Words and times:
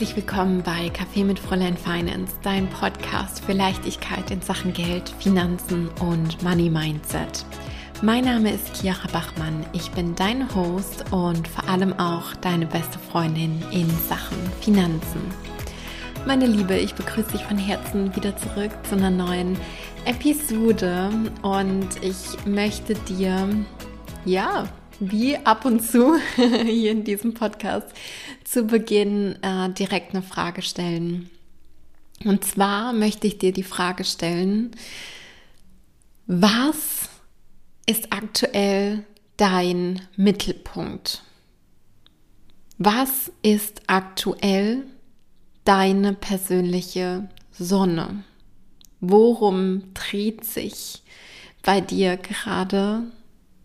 Herzlich 0.00 0.16
willkommen 0.16 0.62
bei 0.62 0.88
Kaffee 0.88 1.24
mit 1.24 1.38
Fräulein 1.38 1.76
Finance, 1.76 2.32
dein 2.42 2.70
Podcast 2.70 3.44
für 3.44 3.52
Leichtigkeit 3.52 4.30
in 4.30 4.40
Sachen 4.40 4.72
Geld, 4.72 5.10
Finanzen 5.18 5.90
und 6.00 6.42
Money 6.42 6.70
Mindset. 6.70 7.44
Mein 8.00 8.24
Name 8.24 8.50
ist 8.50 8.74
Chiara 8.74 9.06
Bachmann, 9.12 9.66
ich 9.74 9.90
bin 9.90 10.14
dein 10.14 10.48
Host 10.54 11.04
und 11.10 11.46
vor 11.46 11.68
allem 11.68 11.92
auch 11.98 12.34
deine 12.36 12.64
beste 12.64 12.98
Freundin 12.98 13.62
in 13.72 13.90
Sachen 14.08 14.38
Finanzen. 14.62 15.20
Meine 16.24 16.46
Liebe, 16.46 16.78
ich 16.78 16.94
begrüße 16.94 17.32
dich 17.32 17.44
von 17.44 17.58
Herzen 17.58 18.16
wieder 18.16 18.34
zurück 18.38 18.70
zu 18.88 18.96
einer 18.96 19.10
neuen 19.10 19.58
Episode 20.06 21.10
und 21.42 21.88
ich 22.00 22.46
möchte 22.46 22.94
dir, 22.94 23.50
ja, 24.24 24.66
wie 25.00 25.36
ab 25.38 25.64
und 25.64 25.80
zu 25.80 26.16
hier 26.36 26.92
in 26.92 27.04
diesem 27.04 27.34
Podcast 27.34 27.88
zu 28.44 28.64
Beginn 28.64 29.42
äh, 29.42 29.70
direkt 29.70 30.14
eine 30.14 30.22
Frage 30.22 30.62
stellen. 30.62 31.30
Und 32.24 32.44
zwar 32.44 32.92
möchte 32.92 33.26
ich 33.26 33.38
dir 33.38 33.52
die 33.52 33.62
Frage 33.62 34.04
stellen, 34.04 34.72
was 36.26 37.08
ist 37.86 38.12
aktuell 38.12 39.04
dein 39.36 40.02
Mittelpunkt? 40.16 41.22
Was 42.76 43.32
ist 43.42 43.82
aktuell 43.86 44.84
deine 45.64 46.12
persönliche 46.12 47.28
Sonne? 47.52 48.22
Worum 49.00 49.94
dreht 49.94 50.44
sich 50.44 51.02
bei 51.62 51.80
dir 51.80 52.16
gerade 52.16 53.04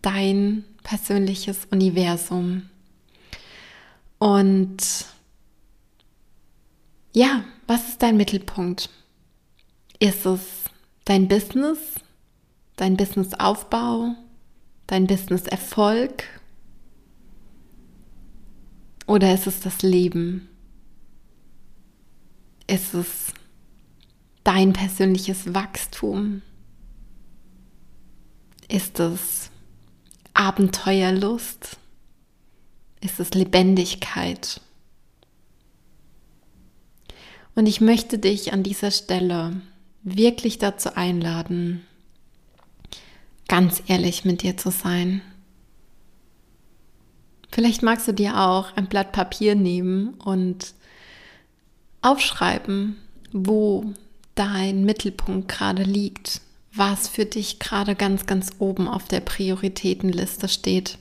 dein 0.02 0.64
persönliches 0.86 1.66
Universum? 1.72 2.70
Und 4.18 4.76
ja, 7.12 7.44
was 7.66 7.88
ist 7.88 8.02
dein 8.02 8.16
Mittelpunkt? 8.16 8.88
Ist 9.98 10.24
es 10.24 10.40
dein 11.04 11.26
Business, 11.26 11.78
dein 12.76 12.96
Businessaufbau, 12.96 14.14
dein 14.86 15.08
Businesserfolg? 15.08 16.22
Oder 19.08 19.34
ist 19.34 19.48
es 19.48 19.60
das 19.60 19.82
Leben? 19.82 20.48
Ist 22.68 22.94
es 22.94 23.32
dein 24.44 24.72
persönliches 24.72 25.52
Wachstum? 25.52 26.42
Ist 28.68 29.00
es 29.00 29.50
Abenteuerlust? 30.36 31.78
ist 33.00 33.20
es 33.20 33.30
Lebendigkeit. 33.34 34.60
Und 37.54 37.66
ich 37.66 37.80
möchte 37.80 38.18
dich 38.18 38.52
an 38.52 38.62
dieser 38.62 38.90
Stelle 38.90 39.60
wirklich 40.02 40.58
dazu 40.58 40.94
einladen, 40.94 41.86
ganz 43.48 43.82
ehrlich 43.86 44.24
mit 44.24 44.42
dir 44.42 44.56
zu 44.56 44.70
sein. 44.70 45.22
Vielleicht 47.50 47.82
magst 47.82 48.06
du 48.08 48.12
dir 48.12 48.40
auch 48.40 48.76
ein 48.76 48.88
Blatt 48.88 49.12
Papier 49.12 49.54
nehmen 49.54 50.14
und 50.14 50.74
aufschreiben, 52.02 52.96
wo 53.32 53.94
dein 54.34 54.84
Mittelpunkt 54.84 55.48
gerade 55.48 55.82
liegt, 55.84 56.42
was 56.76 57.08
für 57.08 57.24
dich 57.24 57.58
gerade 57.58 57.94
ganz, 57.94 58.26
ganz 58.26 58.50
oben 58.58 58.88
auf 58.88 59.08
der 59.08 59.20
Prioritätenliste 59.20 60.48
steht. 60.48 60.98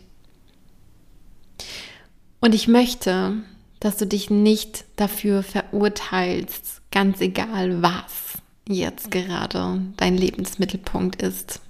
Und 2.40 2.54
ich 2.54 2.68
möchte, 2.68 3.34
dass 3.80 3.98
du 3.98 4.06
dich 4.08 4.30
nicht 4.30 4.86
dafür 4.96 5.44
verurteilst, 5.44 6.82
ganz 6.92 7.22
egal 7.22 7.82
was 7.82 8.40
jetzt 8.68 9.12
gerade 9.12 9.82
dein 9.98 10.18
Lebensmittelpunkt 10.18 11.22
ist. 11.22 11.62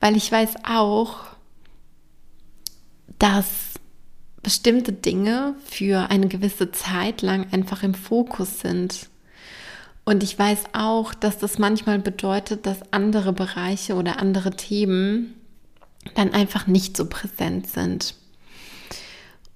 Weil 0.00 0.16
ich 0.16 0.30
weiß 0.30 0.56
auch, 0.68 1.16
dass 3.18 3.46
bestimmte 4.42 4.92
Dinge 4.92 5.56
für 5.64 6.10
eine 6.10 6.28
gewisse 6.28 6.70
Zeit 6.70 7.22
lang 7.22 7.52
einfach 7.52 7.82
im 7.82 7.94
Fokus 7.94 8.60
sind. 8.60 9.08
Und 10.06 10.22
ich 10.22 10.38
weiß 10.38 10.66
auch, 10.72 11.14
dass 11.14 11.36
das 11.36 11.58
manchmal 11.58 11.98
bedeutet, 11.98 12.64
dass 12.64 12.92
andere 12.92 13.32
Bereiche 13.32 13.96
oder 13.96 14.20
andere 14.20 14.52
Themen 14.52 15.34
dann 16.14 16.32
einfach 16.32 16.68
nicht 16.68 16.96
so 16.96 17.06
präsent 17.06 17.66
sind. 17.66 18.14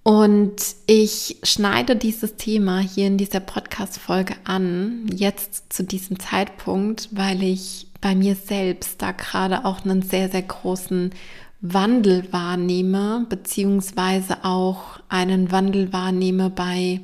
Und 0.02 0.56
ich 0.86 1.36
schneide 1.44 1.94
dieses 1.94 2.34
Thema 2.34 2.80
hier 2.80 3.06
in 3.06 3.16
dieser 3.16 3.38
Podcast-Folge 3.38 4.34
an, 4.42 5.06
jetzt 5.14 5.72
zu 5.72 5.84
diesem 5.84 6.18
Zeitpunkt, 6.18 7.10
weil 7.12 7.44
ich 7.44 7.86
bei 8.00 8.16
mir 8.16 8.34
selbst 8.34 9.00
da 9.00 9.12
gerade 9.12 9.64
auch 9.64 9.84
einen 9.84 10.02
sehr, 10.02 10.30
sehr 10.30 10.42
großen 10.42 11.12
Wandel 11.60 12.24
wahrnehme, 12.32 13.24
beziehungsweise 13.28 14.44
auch 14.44 14.98
einen 15.08 15.52
Wandel 15.52 15.92
wahrnehme 15.92 16.50
bei, 16.50 17.02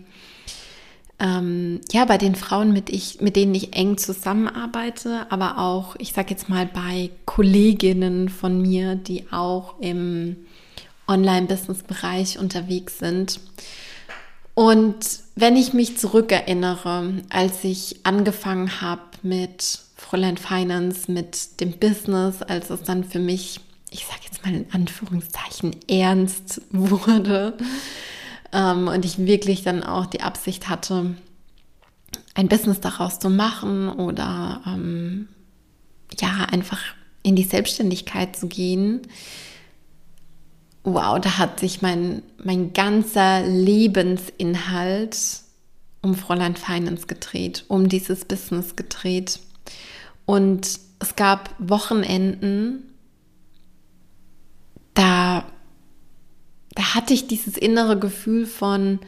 ähm, 1.19 1.81
ja, 1.93 2.05
bei 2.05 2.19
den 2.19 2.35
Frauen, 2.35 2.73
mit, 2.73 2.91
ich, 2.91 3.21
mit 3.21 3.37
denen 3.37 3.55
ich 3.55 3.75
eng 3.75 3.97
zusammenarbeite, 3.97 5.27
aber 5.31 5.59
auch, 5.59 5.97
ich 5.99 6.13
sage 6.13 6.31
jetzt 6.31 6.49
mal, 6.49 6.67
bei 6.67 7.11
Kolleginnen 7.25 8.29
von 8.29 8.61
mir, 8.61 8.97
die 8.97 9.31
auch 9.33 9.81
im 9.81 10.37
Online-Business-Bereich 11.09 12.39
unterwegs 12.39 12.99
sind. 12.99 13.41
Und 14.55 15.21
wenn 15.37 15.57
ich 15.57 15.73
mich 15.73 15.97
zurückerinnere, 15.97 17.23
als 17.31 17.65
ich 17.65 18.01
angefangen 18.05 18.81
habe 18.81 19.03
mit 19.23 19.81
Fräulein 19.97 20.37
Finance, 20.37 21.11
mit 21.11 21.61
dem 21.61 21.73
Business, 21.73 22.43
als 22.43 22.69
es 22.71 22.83
dann 22.83 23.05
für 23.05 23.19
mich, 23.19 23.61
ich 23.91 24.05
sage 24.07 24.21
jetzt 24.25 24.45
mal 24.45 24.55
in 24.55 24.67
Anführungszeichen, 24.73 25.77
ernst 25.89 26.61
wurde 26.71 27.55
ähm, 28.57 28.89
und 28.89 29.05
ich 29.05 29.19
wirklich 29.19 29.63
dann 29.63 29.85
auch 29.85 30.07
die 30.07 30.23
Absicht 30.23 30.69
hatte, 30.69 31.15
ein 32.35 32.49
Business 32.49 32.81
daraus 32.81 33.19
zu 33.19 33.29
machen 33.29 33.89
oder 33.89 34.63
ähm, 34.67 35.29
ja, 36.19 36.47
einfach 36.51 36.81
in 37.23 37.37
die 37.37 37.45
Selbstständigkeit 37.45 38.35
zu 38.35 38.49
gehen, 38.49 39.03
wow, 40.85 41.21
da 41.21 41.39
hat 41.39 41.61
sich 41.61 41.83
mein, 41.83 42.23
mein 42.43 42.73
ganzer 42.73 43.45
Lebensinhalt 43.47 45.19
um 46.01 46.15
Fräulein 46.15 46.57
Finance 46.57 47.07
gedreht, 47.07 47.65
um 47.69 47.89
dieses 47.89 48.25
Business 48.25 48.77
gedreht. 48.77 49.41
Und 50.25 50.79
es 51.01 51.17
gab 51.17 51.55
Wochenenden, 51.59 52.95
da, 54.95 55.45
da 56.77 56.95
hatte 56.95 57.13
ich 57.13 57.27
dieses 57.27 57.57
innere 57.57 57.99
Gefühl 57.99 58.47
von 58.47 59.01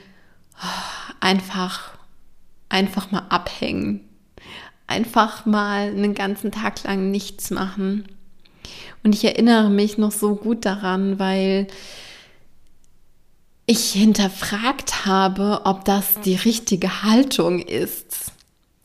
oh, 0.60 1.14
einfach, 1.20 1.92
einfach 2.68 3.10
mal 3.12 3.26
abhängen. 3.28 4.00
Einfach 4.86 5.46
mal 5.46 5.88
einen 5.88 6.14
ganzen 6.14 6.50
Tag 6.50 6.82
lang 6.84 7.10
nichts 7.10 7.50
machen 7.50 8.04
und 9.02 9.14
ich 9.14 9.24
erinnere 9.24 9.70
mich 9.70 9.98
noch 9.98 10.12
so 10.12 10.34
gut 10.34 10.64
daran, 10.64 11.18
weil 11.18 11.66
ich 13.66 13.92
hinterfragt 13.92 15.06
habe, 15.06 15.62
ob 15.64 15.84
das 15.84 16.20
die 16.24 16.34
richtige 16.34 17.02
Haltung 17.02 17.60
ist. 17.60 18.32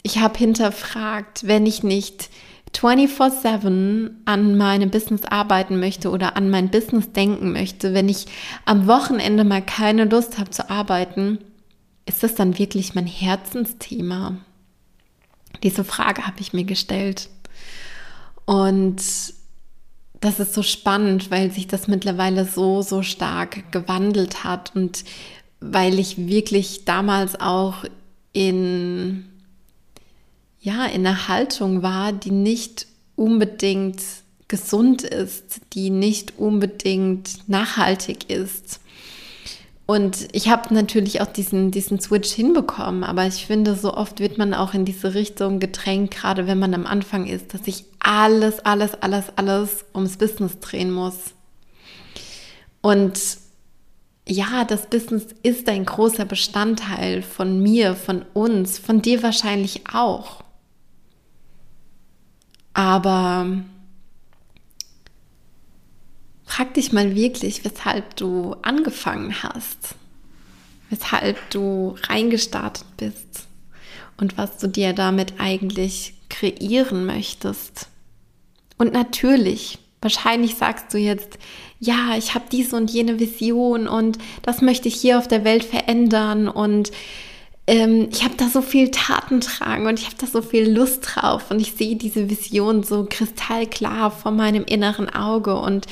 Ich 0.01 0.19
habe 0.19 0.37
hinterfragt, 0.37 1.47
wenn 1.47 1.65
ich 1.65 1.83
nicht 1.83 2.29
24/7 2.73 4.11
an 4.25 4.57
meinem 4.57 4.89
Business 4.89 5.23
arbeiten 5.25 5.79
möchte 5.79 6.09
oder 6.09 6.35
an 6.35 6.49
mein 6.49 6.69
Business 6.69 7.11
denken 7.11 7.51
möchte, 7.51 7.93
wenn 7.93 8.09
ich 8.09 8.25
am 8.65 8.87
Wochenende 8.87 9.43
mal 9.43 9.61
keine 9.61 10.05
Lust 10.05 10.39
habe 10.39 10.49
zu 10.49 10.69
arbeiten, 10.69 11.39
ist 12.05 12.23
das 12.23 12.35
dann 12.35 12.57
wirklich 12.57 12.95
mein 12.95 13.07
Herzensthema? 13.07 14.37
Diese 15.61 15.83
Frage 15.83 16.27
habe 16.27 16.41
ich 16.41 16.53
mir 16.53 16.65
gestellt. 16.65 17.29
Und 18.45 19.01
das 20.19 20.39
ist 20.39 20.53
so 20.53 20.63
spannend, 20.63 21.31
weil 21.31 21.51
sich 21.51 21.67
das 21.67 21.87
mittlerweile 21.87 22.45
so, 22.45 22.81
so 22.81 23.03
stark 23.03 23.71
gewandelt 23.71 24.43
hat 24.43 24.75
und 24.75 25.03
weil 25.59 25.99
ich 25.99 26.27
wirklich 26.27 26.85
damals 26.85 27.39
auch 27.39 27.85
in, 28.33 29.25
ja, 30.63 30.85
in 30.85 31.05
einer 31.05 31.27
Haltung 31.27 31.83
war, 31.83 32.13
die 32.13 32.31
nicht 32.31 32.87
unbedingt 33.17 34.01
gesund 34.47 35.03
ist, 35.03 35.59
die 35.73 35.89
nicht 35.89 36.39
unbedingt 36.39 37.49
nachhaltig 37.49 38.29
ist. 38.29 38.79
Und 39.85 40.29
ich 40.31 40.47
habe 40.47 40.73
natürlich 40.73 41.19
auch 41.19 41.27
diesen, 41.27 41.71
diesen 41.71 41.99
Switch 41.99 42.31
hinbekommen, 42.31 43.03
aber 43.03 43.27
ich 43.27 43.45
finde, 43.45 43.75
so 43.75 43.93
oft 43.93 44.21
wird 44.21 44.37
man 44.37 44.53
auch 44.53 44.73
in 44.73 44.85
diese 44.85 45.13
Richtung 45.13 45.59
gedrängt, 45.59 46.11
gerade 46.11 46.47
wenn 46.47 46.59
man 46.59 46.73
am 46.73 46.85
Anfang 46.85 47.27
ist, 47.27 47.53
dass 47.53 47.65
sich 47.65 47.83
alles, 47.99 48.59
alles, 48.59 48.93
alles, 49.01 49.25
alles 49.35 49.83
ums 49.93 50.15
Business 50.15 50.59
drehen 50.59 50.91
muss. 50.91 51.33
Und 52.81 53.19
ja, 54.25 54.63
das 54.63 54.89
Business 54.89 55.25
ist 55.43 55.67
ein 55.67 55.83
großer 55.83 56.23
Bestandteil 56.23 57.21
von 57.21 57.61
mir, 57.61 57.95
von 57.95 58.23
uns, 58.33 58.79
von 58.79 59.01
dir 59.01 59.21
wahrscheinlich 59.21 59.81
auch. 59.93 60.43
Aber 62.73 63.47
frag 66.45 66.73
dich 66.73 66.91
mal 66.91 67.15
wirklich, 67.15 67.63
weshalb 67.65 68.15
du 68.15 68.55
angefangen 68.61 69.43
hast, 69.43 69.95
weshalb 70.89 71.49
du 71.49 71.95
reingestartet 72.07 72.85
bist 72.97 73.47
und 74.17 74.37
was 74.37 74.57
du 74.57 74.67
dir 74.67 74.93
damit 74.93 75.33
eigentlich 75.39 76.13
kreieren 76.29 77.05
möchtest. 77.05 77.87
Und 78.77 78.93
natürlich, 78.93 79.79
wahrscheinlich 80.01 80.55
sagst 80.55 80.93
du 80.93 80.97
jetzt, 80.97 81.37
ja, 81.79 82.15
ich 82.17 82.33
habe 82.33 82.45
diese 82.51 82.75
und 82.75 82.91
jene 82.91 83.19
Vision 83.19 83.87
und 83.87 84.17
das 84.41 84.61
möchte 84.61 84.87
ich 84.87 84.95
hier 84.95 85.17
auf 85.17 85.27
der 85.27 85.43
Welt 85.43 85.63
verändern 85.63 86.47
und 86.47 86.91
ähm, 87.67 88.09
ich 88.11 88.23
habe 88.23 88.35
da 88.35 88.49
so 88.49 88.61
viel 88.61 88.91
Taten 88.91 89.41
tragen 89.41 89.87
und 89.87 89.99
ich 89.99 90.05
habe 90.05 90.17
da 90.19 90.27
so 90.27 90.41
viel 90.41 90.69
Lust 90.69 91.07
drauf 91.15 91.49
und 91.49 91.61
ich 91.61 91.73
sehe 91.73 91.95
diese 91.95 92.29
Vision 92.29 92.83
so 92.83 93.05
kristallklar 93.09 94.11
vor 94.11 94.31
meinem 94.31 94.65
inneren 94.65 95.09
Auge 95.09 95.55
und 95.55 95.87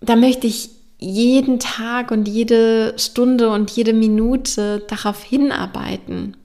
da 0.00 0.16
möchte 0.16 0.46
ich 0.46 0.70
jeden 0.98 1.60
Tag 1.60 2.10
und 2.10 2.26
jede 2.28 2.94
Stunde 2.98 3.50
und 3.50 3.70
jede 3.70 3.92
Minute 3.92 4.84
darauf 4.88 5.22
hinarbeiten. 5.22 6.36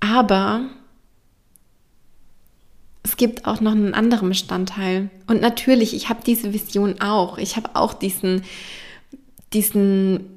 Aber 0.00 0.66
es 3.02 3.16
gibt 3.16 3.46
auch 3.46 3.60
noch 3.60 3.72
einen 3.72 3.94
anderen 3.94 4.28
Bestandteil. 4.28 5.10
Und 5.26 5.40
natürlich, 5.40 5.94
ich 5.94 6.08
habe 6.08 6.20
diese 6.24 6.52
Vision 6.52 7.00
auch. 7.00 7.38
Ich 7.38 7.56
habe 7.56 7.70
auch 7.74 7.94
diesen, 7.94 8.42
diesen 9.52 10.33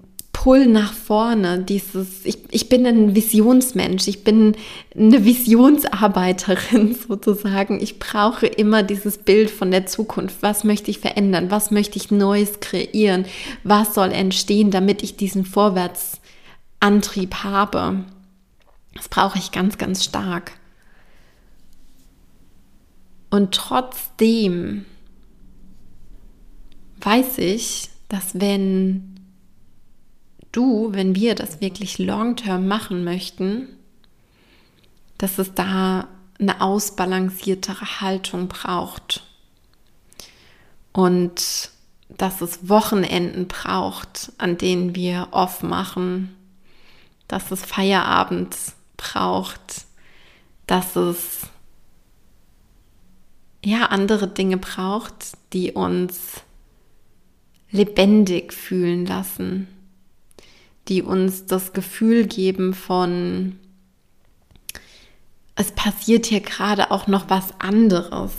Pull 0.48 0.68
nach 0.68 0.94
vorne, 0.94 1.60
dieses, 1.60 2.24
ich, 2.24 2.38
ich 2.52 2.70
bin 2.70 2.86
ein 2.86 3.16
Visionsmensch, 3.16 4.08
ich 4.08 4.24
bin 4.24 4.56
eine 4.96 5.26
Visionsarbeiterin 5.26 6.96
sozusagen. 7.08 7.82
Ich 7.82 8.00
brauche 8.00 8.48
immer 8.48 8.82
dieses 8.82 9.18
Bild 9.18 9.52
von 9.52 9.72
der 9.72 9.88
Zukunft. 9.88 10.38
Was 10.40 10.64
möchte 10.64 10.90
ich 10.90 11.00
verändern? 11.00 11.52
Was 11.52 11.70
möchte 11.70 11.98
ich 11.98 12.12
Neues 12.12 12.62
kreieren? 12.62 13.26
Was 13.66 13.94
soll 13.94 14.14
entstehen, 14.14 14.72
damit 14.72 15.04
ich 15.04 15.18
diesen 15.18 15.44
Vorwärtsantrieb 15.44 17.44
habe? 17.44 18.06
Das 18.96 19.10
brauche 19.10 19.40
ich 19.40 19.52
ganz, 19.52 19.78
ganz 19.78 20.06
stark. 20.06 20.54
Und 23.30 23.54
trotzdem 23.54 24.86
weiß 27.02 27.38
ich, 27.40 27.90
dass 28.08 28.40
wenn 28.40 29.17
du, 30.52 30.94
wenn 30.94 31.16
wir 31.16 31.36
das 31.36 31.62
wirklich 31.62 31.98
long-term 31.98 32.68
machen 32.68 33.04
möchten, 33.04 33.68
dass 35.18 35.40
es 35.40 35.54
da 35.54 36.08
eine 36.40 36.62
ausbalanciertere 36.62 38.02
Haltung 38.02 38.48
braucht. 38.48 39.24
Und 40.94 41.72
dass 42.10 42.42
es 42.42 42.70
Wochenenden 42.70 43.48
braucht, 43.48 44.32
an 44.38 44.58
denen 44.58 44.96
wir 44.96 45.30
off 45.32 45.62
machen, 45.62 46.36
dass 47.28 47.52
es 47.52 47.64
Feierabend 47.64 48.56
braucht, 48.96 49.86
dass 50.66 50.96
es 50.96 51.48
ja 53.64 53.88
andere 53.88 54.28
Dinge 54.28 54.58
braucht, 54.58 55.38
die 55.54 55.74
uns 55.74 56.42
lebendig 57.70 58.54
fühlen 58.54 59.06
lassen, 59.06 59.68
die 60.88 61.02
uns 61.02 61.46
das 61.46 61.74
Gefühl 61.74 62.28
geben 62.28 62.74
von, 62.74 63.58
es 65.56 65.72
passiert 65.72 66.26
hier 66.26 66.42
gerade 66.42 66.92
auch 66.92 67.08
noch 67.08 67.30
was 67.30 67.60
anderes 67.60 68.32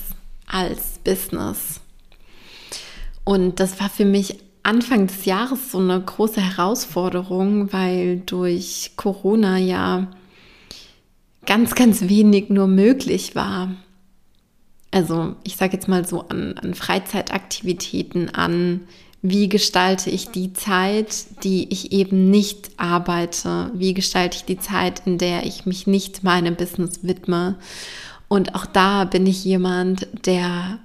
als 0.46 0.98
Business. 1.04 1.80
Und 3.24 3.60
das 3.60 3.80
war 3.80 3.90
für 3.90 4.04
mich 4.04 4.38
Anfang 4.62 5.06
des 5.06 5.24
Jahres 5.24 5.72
so 5.72 5.78
eine 5.78 6.00
große 6.00 6.40
Herausforderung, 6.40 7.72
weil 7.72 8.20
durch 8.20 8.92
Corona 8.96 9.58
ja 9.58 10.08
ganz, 11.46 11.74
ganz 11.74 12.02
wenig 12.02 12.50
nur 12.50 12.66
möglich 12.66 13.34
war. 13.34 13.74
Also 14.90 15.36
ich 15.44 15.56
sage 15.56 15.74
jetzt 15.74 15.88
mal 15.88 16.06
so 16.06 16.28
an, 16.28 16.56
an 16.58 16.74
Freizeitaktivitäten, 16.74 18.34
an 18.34 18.82
wie 19.20 19.48
gestalte 19.48 20.10
ich 20.10 20.28
die 20.28 20.52
Zeit, 20.52 21.42
die 21.42 21.72
ich 21.72 21.92
eben 21.92 22.30
nicht 22.30 22.70
arbeite? 22.76 23.70
Wie 23.74 23.94
gestalte 23.94 24.36
ich 24.36 24.44
die 24.44 24.58
Zeit, 24.58 25.02
in 25.06 25.18
der 25.18 25.44
ich 25.44 25.66
mich 25.66 25.86
nicht 25.86 26.22
meinem 26.22 26.54
Business 26.54 27.00
widme? 27.02 27.56
Und 28.28 28.54
auch 28.54 28.66
da 28.66 29.04
bin 29.04 29.26
ich 29.26 29.44
jemand, 29.44 30.06
der 30.26 30.78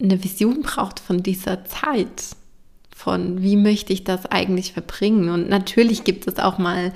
eine 0.00 0.24
Vision 0.24 0.62
braucht 0.62 0.98
von 0.98 1.22
dieser 1.22 1.64
Zeit, 1.64 2.36
von 2.94 3.42
wie 3.42 3.56
möchte 3.56 3.92
ich 3.92 4.04
das 4.04 4.26
eigentlich 4.26 4.72
verbringen. 4.72 5.28
Und 5.28 5.48
natürlich 5.48 6.04
gibt 6.04 6.26
es 6.26 6.38
auch 6.38 6.58
mal 6.58 6.92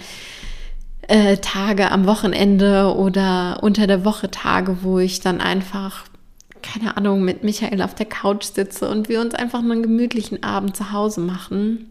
äh, 1.08 1.37
Tage 1.38 1.90
am 1.90 2.06
Wochenende 2.06 2.94
oder 2.94 3.62
unter 3.62 3.87
der 3.87 4.04
Woche 4.04 4.31
Tage, 4.31 4.78
wo 4.82 4.99
ich 4.99 5.20
dann 5.20 5.40
einfach, 5.40 6.04
keine 6.62 6.96
Ahnung, 6.96 7.22
mit 7.22 7.44
Michael 7.44 7.82
auf 7.82 7.94
der 7.94 8.06
Couch 8.06 8.44
sitze 8.44 8.88
und 8.88 9.08
wir 9.08 9.20
uns 9.20 9.34
einfach 9.34 9.60
einen 9.60 9.82
gemütlichen 9.82 10.43
Abend 10.43 10.76
zu 10.76 10.93
Hause 10.93 11.20
machen. 11.20 11.90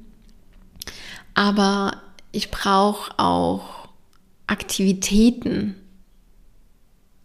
Aber 1.33 2.01
ich 2.31 2.51
brauche 2.51 3.17
auch 3.17 3.89
Aktivitäten. 4.47 5.75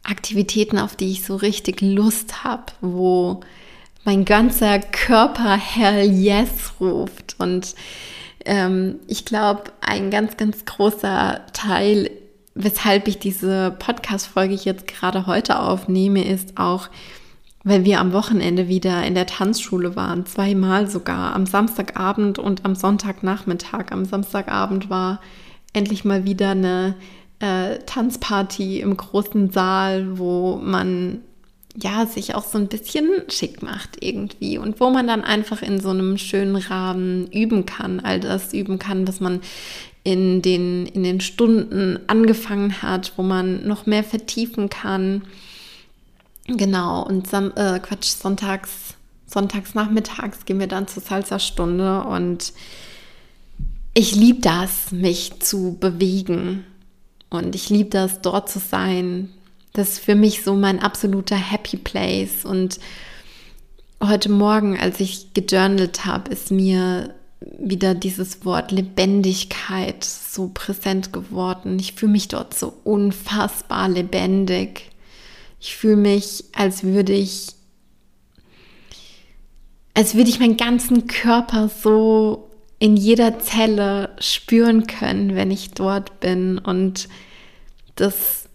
Aktivitäten, 0.02 0.78
auf 0.78 0.96
die 0.96 1.12
ich 1.12 1.24
so 1.24 1.36
richtig 1.36 1.80
Lust 1.80 2.44
habe, 2.44 2.72
wo 2.80 3.40
mein 4.04 4.24
ganzer 4.24 4.80
Körper 4.80 5.56
Hell 5.56 6.10
Yes 6.10 6.72
ruft 6.80 7.36
und 7.38 7.74
ähm, 8.44 8.96
ich 9.06 9.24
glaube, 9.24 9.64
ein 9.80 10.10
ganz, 10.10 10.36
ganz 10.36 10.64
großer 10.64 11.42
Teil, 11.52 12.10
weshalb 12.54 13.08
ich 13.08 13.18
diese 13.18 13.74
Podcast-Folge 13.78 14.54
jetzt 14.54 14.86
gerade 14.86 15.26
heute 15.26 15.60
aufnehme, 15.60 16.24
ist 16.24 16.58
auch, 16.58 16.88
weil 17.64 17.84
wir 17.84 18.00
am 18.00 18.12
Wochenende 18.12 18.68
wieder 18.68 19.04
in 19.04 19.14
der 19.14 19.26
Tanzschule 19.26 19.94
waren, 19.94 20.26
zweimal 20.26 20.88
sogar, 20.88 21.34
am 21.34 21.46
Samstagabend 21.46 22.38
und 22.38 22.64
am 22.64 22.74
Sonntagnachmittag. 22.74 23.92
Am 23.92 24.04
Samstagabend 24.04 24.90
war 24.90 25.20
endlich 25.72 26.04
mal 26.04 26.24
wieder 26.24 26.50
eine 26.50 26.96
äh, 27.38 27.78
Tanzparty 27.86 28.80
im 28.80 28.96
großen 28.96 29.50
Saal, 29.50 30.18
wo 30.18 30.56
man 30.56 31.20
ja, 31.76 32.04
sich 32.06 32.34
auch 32.34 32.44
so 32.44 32.58
ein 32.58 32.68
bisschen 32.68 33.08
schick 33.28 33.62
macht 33.62 33.96
irgendwie 34.00 34.58
und 34.58 34.78
wo 34.78 34.90
man 34.90 35.06
dann 35.06 35.24
einfach 35.24 35.62
in 35.62 35.80
so 35.80 35.88
einem 35.90 36.18
schönen 36.18 36.56
Rahmen 36.56 37.28
üben 37.32 37.64
kann, 37.64 38.00
all 38.00 38.20
das 38.20 38.52
üben 38.52 38.78
kann, 38.78 39.08
was 39.08 39.20
man 39.20 39.40
in 40.04 40.42
den, 40.42 40.86
in 40.86 41.02
den 41.02 41.20
Stunden 41.20 41.98
angefangen 42.08 42.82
hat, 42.82 43.12
wo 43.16 43.22
man 43.22 43.66
noch 43.66 43.86
mehr 43.86 44.04
vertiefen 44.04 44.68
kann. 44.68 45.22
Genau, 46.46 47.02
und 47.02 47.28
Sam 47.28 47.52
äh, 47.54 47.78
Quatsch, 47.78 48.08
sonntags, 48.08 48.94
sonntags 49.26 49.74
nachmittags 49.74 50.44
gehen 50.44 50.58
wir 50.58 50.66
dann 50.66 50.88
zur 50.88 51.02
Salsa-Stunde 51.02 52.02
und 52.02 52.52
ich 53.94 54.14
liebe 54.14 54.40
das, 54.40 54.90
mich 54.90 55.40
zu 55.40 55.76
bewegen. 55.78 56.64
Und 57.30 57.54
ich 57.54 57.70
liebe 57.70 57.90
das, 57.90 58.20
dort 58.20 58.50
zu 58.50 58.58
sein, 58.58 59.30
das 59.72 59.92
ist 59.92 59.98
für 60.00 60.14
mich 60.14 60.42
so 60.42 60.54
mein 60.54 60.80
absoluter 60.80 61.36
Happy 61.36 61.76
Place. 61.76 62.44
Und 62.44 62.78
heute 64.02 64.28
Morgen, 64.28 64.78
als 64.78 65.00
ich 65.00 65.32
gejournalt 65.34 66.04
habe, 66.04 66.30
ist 66.30 66.50
mir 66.50 67.14
wieder 67.58 67.94
dieses 67.94 68.44
Wort 68.44 68.70
Lebendigkeit 68.70 70.04
so 70.04 70.50
präsent 70.52 71.12
geworden. 71.12 71.78
Ich 71.78 71.94
fühle 71.94 72.12
mich 72.12 72.28
dort 72.28 72.54
so 72.54 72.74
unfassbar 72.84 73.88
lebendig. 73.88 74.91
Ich 75.62 75.76
fühle 75.76 75.96
mich, 75.96 76.44
als 76.56 76.82
würde 76.82 77.12
ich, 77.12 77.46
als 79.94 80.16
würde 80.16 80.28
ich 80.28 80.40
meinen 80.40 80.56
ganzen 80.56 81.06
Körper 81.06 81.68
so 81.68 82.50
in 82.80 82.96
jeder 82.96 83.38
Zelle 83.38 84.10
spüren 84.18 84.88
können, 84.88 85.36
wenn 85.36 85.52
ich 85.52 85.70
dort 85.70 86.18
bin. 86.18 86.58
Und 86.58 87.08
das 87.94 88.48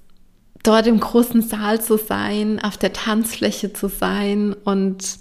dort 0.64 0.86
im 0.86 1.00
großen 1.00 1.44
Saal 1.44 1.82
zu 1.82 1.98
sein, 1.98 2.62
auf 2.62 2.76
der 2.76 2.92
Tanzfläche 2.92 3.72
zu 3.72 3.88
sein 3.88 4.54
und 4.66 5.20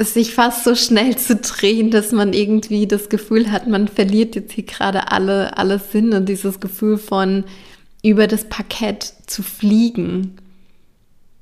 sich 0.00 0.34
fast 0.34 0.62
so 0.62 0.76
schnell 0.76 1.16
zu 1.16 1.34
drehen, 1.34 1.90
dass 1.90 2.12
man 2.12 2.32
irgendwie 2.32 2.86
das 2.86 3.08
Gefühl 3.08 3.50
hat, 3.50 3.66
man 3.66 3.88
verliert 3.88 4.36
jetzt 4.36 4.52
hier 4.52 4.66
gerade 4.66 5.10
alle, 5.10 5.58
alle 5.58 5.80
Sinne, 5.80 6.22
dieses 6.22 6.60
Gefühl 6.60 6.96
von 6.96 7.42
über 8.04 8.26
das 8.26 8.44
Parkett 8.44 9.14
zu 9.26 9.42
fliegen. 9.42 10.36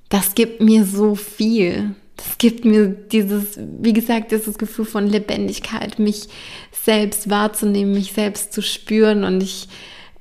Das 0.09 0.35
gibt 0.35 0.63
mir 0.63 0.87
so 0.87 1.17
viel. 1.17 1.97
Das 2.17 2.39
gibt 2.39 2.65
mir 2.65 2.87
dieses, 2.87 3.59
wie 3.59 3.93
gesagt, 3.93 4.31
dieses 4.31 4.57
Gefühl 4.59 4.85
von 4.85 5.09
Lebendigkeit, 5.09 5.99
mich 5.99 6.29
selbst 6.71 7.29
wahrzunehmen, 7.29 7.93
mich 7.93 8.13
selbst 8.13 8.53
zu 8.53 8.63
spüren 8.63 9.25
und 9.25 9.43
ich 9.43 9.69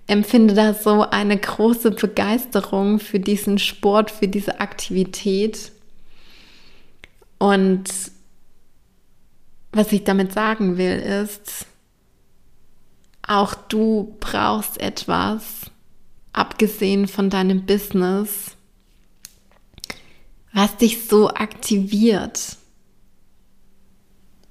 empfinde 0.08 0.56
da 0.56 0.74
so 0.74 1.02
eine 1.04 1.38
große 1.38 1.92
Begeisterung 1.92 3.00
für 3.00 3.20
diesen 3.20 3.60
Sport, 3.60 4.10
für 4.10 4.28
diese 4.28 4.60
Aktivität. 4.60 5.72
Und 7.38 7.84
was 9.72 9.92
ich 9.92 10.04
damit 10.04 10.34
sagen 10.34 10.78
will, 10.78 10.98
ist, 10.98 11.68
auch 13.22 13.54
du 13.54 14.18
brauchst 14.20 14.82
etwas, 14.82 15.71
abgesehen 16.34 17.08
von 17.08 17.30
deinem 17.30 17.66
Business, 17.66 18.56
was 20.54 20.78
dich 20.78 21.06
so 21.06 21.30
aktiviert, 21.30 22.58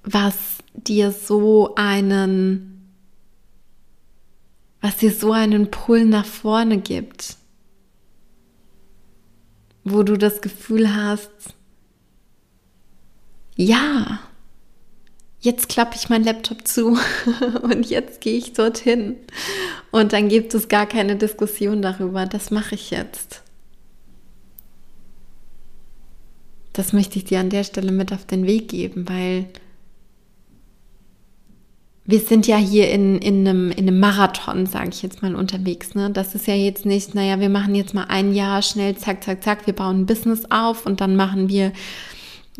was 0.02 0.36
dir 0.74 1.12
so 1.12 1.74
einen, 1.74 2.90
was 4.80 4.96
dir 4.98 5.12
so 5.12 5.32
einen 5.32 5.70
Pull 5.70 6.04
nach 6.06 6.26
vorne 6.26 6.78
gibt, 6.78 7.36
wo 9.84 10.02
du 10.02 10.16
das 10.16 10.40
Gefühl 10.40 10.94
hast, 10.94 11.54
ja, 13.56 14.20
jetzt 15.40 15.68
klappe 15.68 15.96
ich 15.96 16.08
meinen 16.08 16.24
Laptop 16.24 16.66
zu 16.66 16.98
und 17.62 17.86
jetzt 17.86 18.20
gehe 18.20 18.36
ich 18.36 18.52
dorthin. 18.52 19.16
Und 19.90 20.12
dann 20.12 20.28
gibt 20.28 20.54
es 20.54 20.68
gar 20.68 20.86
keine 20.86 21.16
Diskussion 21.16 21.82
darüber, 21.82 22.26
das 22.26 22.50
mache 22.50 22.74
ich 22.74 22.90
jetzt. 22.90 23.42
Das 26.72 26.92
möchte 26.92 27.18
ich 27.18 27.24
dir 27.24 27.40
an 27.40 27.50
der 27.50 27.64
Stelle 27.64 27.90
mit 27.90 28.12
auf 28.12 28.24
den 28.26 28.46
Weg 28.46 28.68
geben, 28.68 29.08
weil 29.08 29.46
wir 32.04 32.20
sind 32.20 32.46
ja 32.46 32.56
hier 32.56 32.90
in, 32.90 33.18
in, 33.18 33.46
einem, 33.46 33.70
in 33.70 33.88
einem 33.88 34.00
Marathon, 34.00 34.66
sage 34.66 34.90
ich 34.90 35.02
jetzt 35.02 35.22
mal, 35.22 35.34
unterwegs. 35.34 35.94
Ne? 35.94 36.10
Das 36.10 36.34
ist 36.34 36.46
ja 36.46 36.54
jetzt 36.54 36.84
nicht, 36.84 37.14
naja, 37.14 37.40
wir 37.40 37.48
machen 37.48 37.74
jetzt 37.74 37.94
mal 37.94 38.06
ein 38.08 38.34
Jahr 38.34 38.62
schnell, 38.62 38.96
zack, 38.96 39.22
zack, 39.22 39.42
zack, 39.42 39.66
wir 39.66 39.74
bauen 39.74 40.00
ein 40.00 40.06
Business 40.06 40.42
auf 40.50 40.86
und 40.86 41.00
dann 41.00 41.16
machen 41.16 41.48
wir 41.48 41.72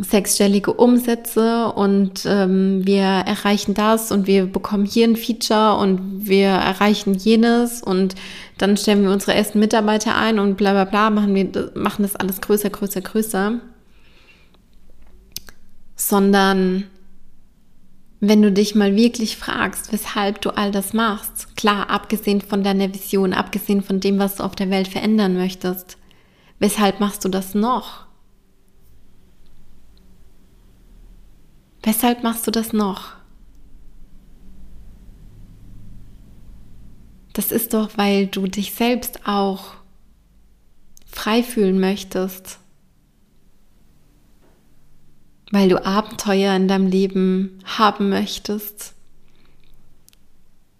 sechsstellige 0.02 0.72
Umsätze 0.72 1.72
und 1.72 2.24
ähm, 2.26 2.86
wir 2.86 3.02
erreichen 3.02 3.74
das 3.74 4.12
und 4.12 4.26
wir 4.26 4.46
bekommen 4.46 4.84
hier 4.84 5.06
ein 5.06 5.16
Feature 5.16 5.76
und 5.76 6.26
wir 6.28 6.48
erreichen 6.48 7.14
jenes 7.14 7.82
und 7.82 8.14
dann 8.58 8.76
stellen 8.76 9.02
wir 9.02 9.10
unsere 9.10 9.34
ersten 9.34 9.58
Mitarbeiter 9.58 10.16
ein 10.16 10.38
und 10.38 10.56
bla 10.56 10.72
bla 10.72 10.84
bla, 10.84 11.10
machen 11.10 11.34
wir 11.34 11.72
machen 11.74 12.02
das 12.02 12.16
alles 12.16 12.40
größer, 12.40 12.70
größer, 12.70 13.00
größer. 13.00 13.60
Sondern 15.96 16.84
wenn 18.20 18.42
du 18.42 18.52
dich 18.52 18.74
mal 18.74 18.96
wirklich 18.96 19.36
fragst, 19.36 19.92
weshalb 19.92 20.42
du 20.42 20.50
all 20.50 20.70
das 20.70 20.92
machst, 20.92 21.56
klar, 21.56 21.88
abgesehen 21.88 22.42
von 22.42 22.62
deiner 22.62 22.92
Vision, 22.92 23.32
abgesehen 23.32 23.82
von 23.82 23.98
dem, 24.00 24.18
was 24.18 24.36
du 24.36 24.44
auf 24.44 24.54
der 24.54 24.70
Welt 24.70 24.88
verändern 24.88 25.34
möchtest, 25.34 25.96
weshalb 26.58 27.00
machst 27.00 27.24
du 27.24 27.28
das 27.30 27.54
noch? 27.54 28.09
Weshalb 31.90 32.22
machst 32.22 32.46
du 32.46 32.52
das 32.52 32.72
noch? 32.72 33.14
Das 37.32 37.50
ist 37.50 37.74
doch, 37.74 37.90
weil 37.98 38.28
du 38.28 38.46
dich 38.46 38.74
selbst 38.74 39.26
auch 39.26 39.74
frei 41.04 41.42
fühlen 41.42 41.80
möchtest. 41.80 42.60
Weil 45.50 45.68
du 45.68 45.84
Abenteuer 45.84 46.54
in 46.54 46.68
deinem 46.68 46.86
Leben 46.86 47.58
haben 47.64 48.08
möchtest. 48.08 48.94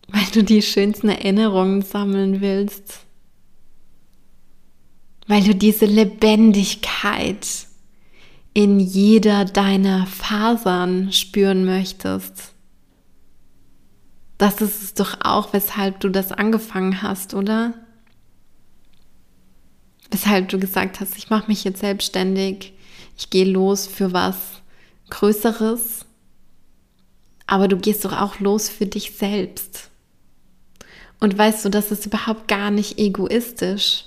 Weil 0.07 0.27
du 0.33 0.45
die 0.45 0.63
schönsten 0.63 1.09
Erinnerungen 1.09 1.83
sammeln 1.83 2.41
willst. 2.41 3.01
Weil 5.27 5.43
du 5.43 5.57
diese 5.57 5.87
Lebendigkeit 5.87 7.67
in 8.53 8.81
jeder 8.81 9.45
deiner 9.45 10.07
Fasern 10.07 11.13
spüren 11.13 11.65
möchtest. 11.65 12.53
Das 14.39 14.61
ist 14.61 14.83
es 14.83 14.95
doch 14.95 15.19
auch, 15.23 15.53
weshalb 15.53 16.01
du 16.01 16.09
das 16.09 16.33
angefangen 16.33 17.03
hast, 17.03 17.35
oder? 17.35 17.75
Weshalb 20.11 20.49
du 20.49 20.59
gesagt 20.59 20.99
hast, 21.01 21.17
ich 21.17 21.31
mache 21.31 21.47
mich 21.47 21.63
jetzt 21.63 21.81
selbstständig, 21.81 22.73
ich 23.17 23.31
gehe 23.31 23.45
los 23.45 23.87
für 23.87 24.13
was 24.13 24.37
Größeres, 25.11 26.07
aber 27.47 27.69
du 27.69 27.77
gehst 27.77 28.05
doch 28.05 28.19
auch 28.19 28.41
los 28.41 28.69
für 28.69 28.87
dich 28.87 29.13
selbst. 29.13 29.91
Und 31.21 31.37
weißt 31.37 31.65
du, 31.65 31.69
das 31.69 31.93
ist 31.93 32.07
überhaupt 32.07 32.49
gar 32.49 32.71
nicht 32.71 32.99
egoistisch. 32.99 34.07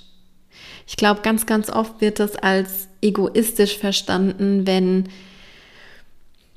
Ich 0.86 0.96
glaube, 0.96 1.22
ganz, 1.22 1.46
ganz 1.46 1.70
oft 1.70 2.00
wird 2.00 2.20
das 2.20 2.36
als 2.36 2.88
egoistisch 3.00 3.78
verstanden, 3.78 4.66
wenn, 4.66 5.08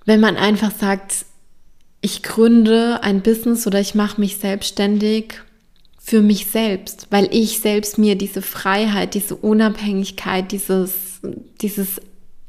wenn 0.05 0.19
man 0.19 0.35
einfach 0.35 0.71
sagt, 0.71 1.25
ich 2.01 2.23
gründe 2.23 3.03
ein 3.03 3.21
Business 3.21 3.65
oder 3.67 3.79
ich 3.79 3.95
mache 3.95 4.21
mich 4.21 4.37
selbstständig 4.37 5.41
für 5.99 6.21
mich 6.21 6.47
selbst, 6.47 7.07
weil 7.09 7.27
ich 7.33 7.59
selbst 7.59 7.97
mir 7.97 8.15
diese 8.15 8.41
Freiheit, 8.41 9.13
diese 9.13 9.35
Unabhängigkeit, 9.35 10.51
dieses, 10.51 11.19
dieses 11.59 11.99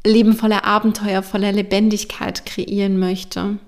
Leben 0.05 0.35
voller 0.35 0.65
Abenteuer, 0.65 1.23
voller 1.23 1.51
Lebendigkeit 1.51 2.47
kreieren 2.47 2.99
möchte. 2.99 3.59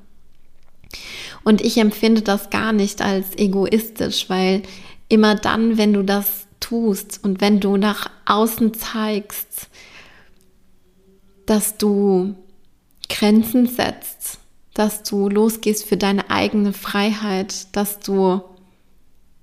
Und 1.42 1.60
ich 1.60 1.78
empfinde 1.78 2.22
das 2.22 2.50
gar 2.50 2.72
nicht 2.72 3.02
als 3.02 3.36
egoistisch, 3.36 4.28
weil 4.28 4.62
immer 5.08 5.34
dann, 5.34 5.76
wenn 5.78 5.92
du 5.92 6.04
das 6.04 6.46
tust 6.70 7.18
und 7.24 7.40
wenn 7.40 7.58
du 7.58 7.76
nach 7.76 8.08
außen 8.26 8.74
zeigst, 8.74 9.68
dass 11.46 11.76
du 11.76 12.36
Grenzen 13.08 13.66
setzt, 13.66 14.38
dass 14.72 15.02
du 15.02 15.28
losgehst 15.28 15.84
für 15.84 15.96
deine 15.96 16.30
eigene 16.30 16.72
Freiheit, 16.72 17.74
dass 17.74 17.98
du 17.98 18.40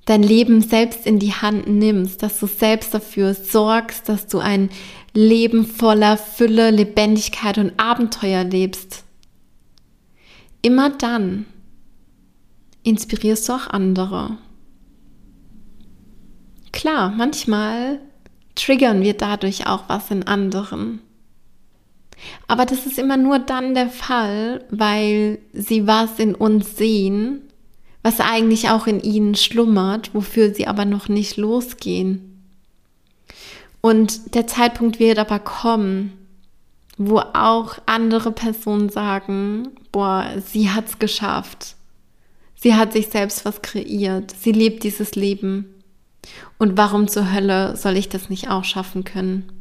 dein 0.05 0.23
Leben 0.23 0.61
selbst 0.61 1.05
in 1.05 1.19
die 1.19 1.33
Hand 1.33 1.67
nimmst, 1.67 2.23
dass 2.23 2.39
du 2.39 2.47
selbst 2.47 2.93
dafür 2.93 3.33
sorgst, 3.33 4.07
dass 4.07 4.27
du 4.27 4.39
ein 4.39 4.69
Leben 5.13 5.65
voller 5.65 6.15
Fülle, 6.15 6.71
Lebendigkeit 6.71 7.57
und 7.57 7.77
Abenteuer 7.77 8.45
lebst. 8.45 9.03
Immer 10.61 10.91
dann 10.91 11.45
inspirierst 12.83 13.49
du 13.49 13.53
auch 13.53 13.67
andere. 13.67 14.37
Klar, 16.77 17.09
manchmal 17.09 17.99
triggern 18.53 19.01
wir 19.01 19.15
dadurch 19.15 19.65
auch 19.65 19.85
was 19.87 20.11
in 20.11 20.27
anderen. 20.27 21.01
Aber 22.47 22.67
das 22.67 22.85
ist 22.85 22.99
immer 22.99 23.17
nur 23.17 23.39
dann 23.39 23.73
der 23.73 23.89
Fall, 23.89 24.63
weil 24.69 25.39
sie 25.53 25.87
was 25.87 26.19
in 26.19 26.35
uns 26.35 26.77
sehen, 26.77 27.41
was 28.03 28.19
eigentlich 28.19 28.69
auch 28.69 28.85
in 28.85 28.99
ihnen 28.99 29.33
schlummert, 29.33 30.13
wofür 30.13 30.53
sie 30.53 30.67
aber 30.67 30.85
noch 30.85 31.09
nicht 31.09 31.35
losgehen. 31.37 32.43
Und 33.81 34.35
der 34.35 34.45
Zeitpunkt 34.45 34.99
wird 34.99 35.17
aber 35.17 35.39
kommen, 35.39 36.13
wo 36.95 37.17
auch 37.17 37.79
andere 37.87 38.31
Personen 38.31 38.89
sagen, 38.89 39.69
boah, 39.91 40.27
sie 40.45 40.69
hat's 40.69 40.99
geschafft. 40.99 41.75
Sie 42.53 42.75
hat 42.75 42.93
sich 42.93 43.07
selbst 43.07 43.45
was 43.45 43.63
kreiert. 43.63 44.31
Sie 44.39 44.51
lebt 44.51 44.83
dieses 44.83 45.15
Leben. 45.15 45.73
Und 46.57 46.77
warum 46.77 47.07
zur 47.07 47.31
Hölle 47.31 47.75
soll 47.75 47.97
ich 47.97 48.09
das 48.09 48.29
nicht 48.29 48.49
auch 48.49 48.63
schaffen 48.63 49.03
können? 49.03 49.51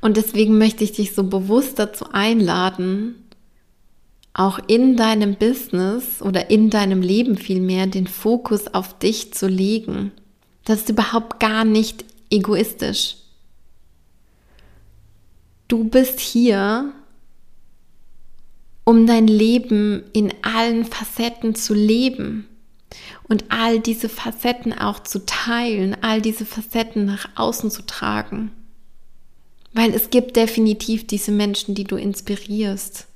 Und 0.00 0.16
deswegen 0.16 0.56
möchte 0.56 0.84
ich 0.84 0.92
dich 0.92 1.14
so 1.14 1.24
bewusst 1.24 1.78
dazu 1.78 2.06
einladen, 2.12 3.16
auch 4.32 4.58
in 4.66 4.96
deinem 4.96 5.34
Business 5.34 6.22
oder 6.22 6.50
in 6.50 6.70
deinem 6.70 7.02
Leben 7.02 7.36
vielmehr 7.36 7.86
den 7.86 8.06
Fokus 8.06 8.68
auf 8.68 8.98
dich 8.98 9.34
zu 9.34 9.48
legen. 9.48 10.12
Das 10.64 10.80
ist 10.80 10.88
überhaupt 10.88 11.40
gar 11.40 11.64
nicht 11.64 12.04
egoistisch. 12.30 13.16
Du 15.68 15.84
bist 15.84 16.20
hier, 16.20 16.92
um 18.84 19.06
dein 19.06 19.26
Leben 19.26 20.04
in 20.12 20.32
allen 20.42 20.84
Facetten 20.84 21.54
zu 21.54 21.74
leben 21.74 22.46
und 23.28 23.44
all 23.48 23.80
diese 23.80 24.08
Facetten 24.08 24.72
auch 24.72 25.00
zu 25.00 25.24
teilen, 25.26 25.96
all 26.00 26.20
diese 26.20 26.44
Facetten 26.44 27.04
nach 27.04 27.28
außen 27.36 27.70
zu 27.70 27.82
tragen. 27.82 28.50
Weil 29.72 29.94
es 29.94 30.10
gibt 30.10 30.36
definitiv 30.36 31.06
diese 31.06 31.30
Menschen, 31.30 31.74
die 31.74 31.84
du 31.84 31.96
inspirierst. 31.96 33.06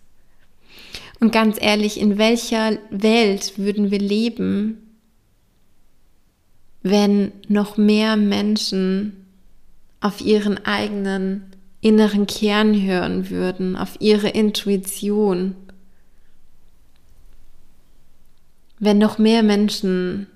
Und 1.21 1.33
ganz 1.33 1.57
ehrlich, 1.61 1.99
in 1.99 2.19
welcher 2.19 2.79
Welt 2.91 3.59
würden 3.59 3.91
wir 3.91 3.99
leben, 3.99 4.79
wenn 6.83 7.33
noch 7.49 7.77
mehr 7.77 8.17
Menschen 8.17 9.27
auf 10.01 10.21
ihren 10.21 10.65
eigenen 10.67 11.55
inneren 11.81 12.27
Kern 12.27 12.81
hören 12.81 13.31
würden, 13.31 13.77
auf 13.77 13.97
ihre 14.01 14.29
Intuition, 14.29 15.55
wenn 18.79 18.99
noch 18.99 19.19
mehr 19.19 19.43
Menschen 19.43 20.27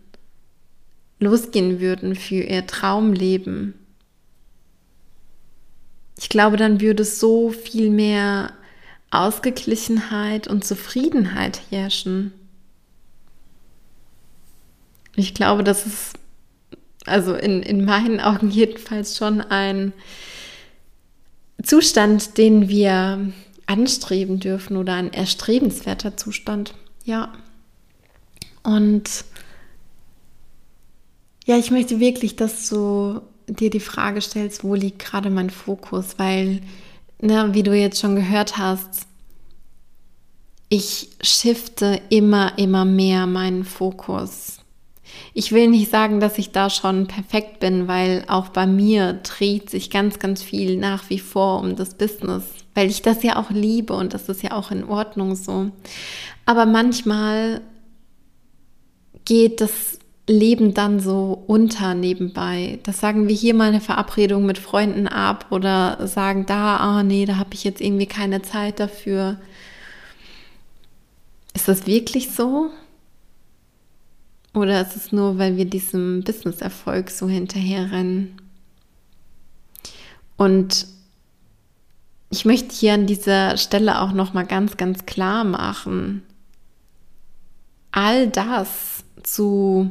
losgehen 1.20 1.80
würden 1.80 2.14
für 2.14 2.42
ihr 2.42 2.66
Traumleben, 2.66 3.74
ich 6.18 6.28
glaube, 6.28 6.56
dann 6.56 6.80
würde 6.80 7.04
so 7.04 7.50
viel 7.50 7.90
mehr 7.90 8.52
Ausgeglichenheit 9.10 10.48
und 10.48 10.64
Zufriedenheit 10.64 11.60
herrschen. 11.70 12.32
Ich 15.14 15.32
glaube, 15.34 15.62
das 15.62 15.86
ist 15.86 16.14
also 17.06 17.34
in, 17.34 17.62
in 17.62 17.84
meinen 17.84 18.20
Augen 18.20 18.50
jedenfalls 18.50 19.16
schon 19.16 19.40
ein 19.40 19.92
Zustand, 21.62 22.36
den 22.36 22.68
wir 22.68 23.32
anstreben 23.66 24.40
dürfen 24.40 24.76
oder 24.76 24.94
ein 24.94 25.12
erstrebenswerter 25.12 26.16
Zustand. 26.16 26.74
Ja. 27.04 27.32
Und 28.68 29.24
ja, 31.46 31.56
ich 31.56 31.70
möchte 31.70 32.00
wirklich, 32.00 32.36
dass 32.36 32.68
du 32.68 33.22
dir 33.46 33.70
die 33.70 33.80
Frage 33.80 34.20
stellst, 34.20 34.62
wo 34.62 34.74
liegt 34.74 34.98
gerade 34.98 35.30
mein 35.30 35.48
Fokus, 35.48 36.18
weil, 36.18 36.60
ne, 37.18 37.48
wie 37.54 37.62
du 37.62 37.74
jetzt 37.74 37.98
schon 37.98 38.14
gehört 38.14 38.58
hast, 38.58 39.06
ich 40.68 41.08
shifte 41.22 41.98
immer, 42.10 42.58
immer 42.58 42.84
mehr 42.84 43.26
meinen 43.26 43.64
Fokus. 43.64 44.58
Ich 45.32 45.52
will 45.52 45.68
nicht 45.68 45.90
sagen, 45.90 46.20
dass 46.20 46.36
ich 46.36 46.52
da 46.52 46.68
schon 46.68 47.06
perfekt 47.06 47.60
bin, 47.60 47.88
weil 47.88 48.22
auch 48.28 48.50
bei 48.50 48.66
mir 48.66 49.14
dreht 49.14 49.70
sich 49.70 49.88
ganz, 49.88 50.18
ganz 50.18 50.42
viel 50.42 50.76
nach 50.76 51.08
wie 51.08 51.20
vor 51.20 51.60
um 51.60 51.74
das 51.74 51.94
Business, 51.94 52.44
weil 52.74 52.90
ich 52.90 53.00
das 53.00 53.22
ja 53.22 53.36
auch 53.36 53.48
liebe 53.48 53.94
und 53.94 54.12
das 54.12 54.28
ist 54.28 54.42
ja 54.42 54.52
auch 54.52 54.70
in 54.70 54.84
Ordnung 54.84 55.36
so. 55.36 55.70
Aber 56.44 56.66
manchmal 56.66 57.62
geht 59.28 59.60
das 59.60 59.98
Leben 60.26 60.72
dann 60.72 61.00
so 61.00 61.42
unter 61.46 61.94
nebenbei. 61.94 62.78
Das 62.82 62.98
sagen 62.98 63.28
wir 63.28 63.34
hier 63.34 63.54
mal 63.54 63.68
eine 63.68 63.80
Verabredung 63.80 64.46
mit 64.46 64.58
Freunden 64.58 65.06
ab 65.06 65.46
oder 65.50 66.06
sagen 66.08 66.46
da, 66.46 66.78
ah 66.78 67.02
nee, 67.02 67.26
da 67.26 67.36
habe 67.36 67.52
ich 67.52 67.62
jetzt 67.62 67.80
irgendwie 67.80 68.06
keine 68.06 68.40
Zeit 68.40 68.80
dafür. 68.80 69.38
Ist 71.54 71.68
das 71.68 71.86
wirklich 71.86 72.30
so? 72.30 72.70
Oder 74.54 74.80
ist 74.80 74.96
es 74.96 75.12
nur, 75.12 75.38
weil 75.38 75.58
wir 75.58 75.66
diesem 75.66 76.24
Business-Erfolg 76.24 77.10
so 77.10 77.28
hinterherrennen? 77.28 78.40
Und 80.36 80.86
ich 82.30 82.46
möchte 82.46 82.74
hier 82.74 82.94
an 82.94 83.06
dieser 83.06 83.58
Stelle 83.58 84.00
auch 84.00 84.12
noch 84.12 84.32
mal 84.32 84.46
ganz, 84.46 84.78
ganz 84.78 85.04
klar 85.04 85.44
machen, 85.44 86.22
all 87.92 88.28
das 88.28 88.97
zu 89.32 89.90